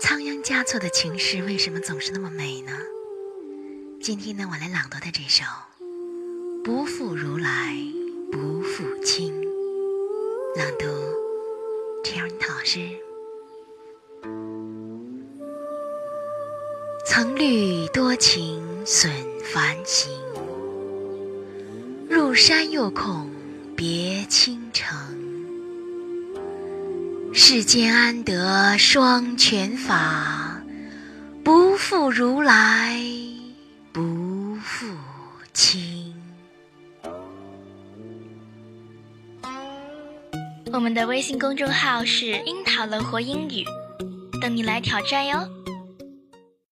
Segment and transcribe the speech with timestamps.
[0.00, 2.72] 仓央嘉措的情诗为什么总是那么美呢？
[4.00, 5.44] 今天呢，我来朗读的这首
[6.64, 7.76] 《不负如来
[8.32, 9.30] 不负卿》，
[10.58, 10.86] 朗读
[12.02, 12.80] 陈耀林老师。
[17.06, 19.12] 曾虑多情损
[19.52, 20.10] 繁行，
[22.08, 23.30] 入山又恐
[23.76, 25.19] 别倾城。
[27.32, 30.60] 世间安得双全法？
[31.44, 33.00] 不负如来
[33.92, 34.86] 不负
[35.52, 36.14] 卿。
[40.72, 43.64] 我们的微信公众号是“樱桃乐活英语”，
[44.40, 45.48] 等你来挑战哟。